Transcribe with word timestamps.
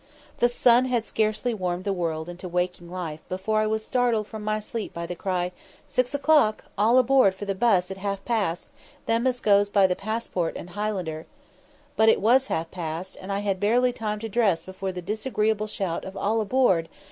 The 0.39 0.47
sun 0.49 0.85
had 0.85 1.05
scarcely 1.05 1.53
warmed 1.53 1.83
the 1.83 1.93
world 1.93 2.27
into 2.27 2.47
waking 2.49 2.89
life 2.89 3.19
before 3.29 3.59
I 3.59 3.67
was 3.67 3.85
startled 3.85 4.25
from 4.25 4.43
my 4.43 4.59
sleep 4.59 4.95
by 4.95 5.05
the 5.05 5.13
cry, 5.15 5.51
"Six 5.85 6.15
o'clock; 6.15 6.63
all 6.75 6.97
aboard 6.97 7.35
for 7.35 7.45
the 7.45 7.53
'bus 7.53 7.91
at 7.91 7.97
half 7.97 8.25
past, 8.25 8.67
them 9.05 9.27
as 9.27 9.39
goes 9.39 9.69
by 9.69 9.85
the 9.85 9.95
Passport 9.95 10.55
and 10.57 10.71
Highlander:" 10.71 11.27
but 11.95 12.09
it 12.09 12.19
was 12.19 12.47
half 12.47 12.71
past, 12.71 13.15
and 13.21 13.31
I 13.31 13.41
had 13.41 13.59
barely 13.59 13.93
time 13.93 14.17
to 14.21 14.27
dress 14.27 14.63
before 14.65 14.91
the 14.91 15.03
disagreeable 15.03 15.67
shout 15.67 16.03
of 16.03 16.17
"All 16.17 16.41
aboard!" 16.41 16.89